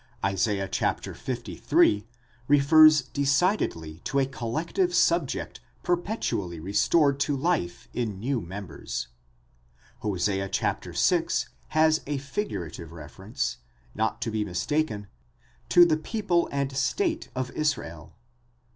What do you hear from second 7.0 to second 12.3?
to life in new members. Hosea vi. has a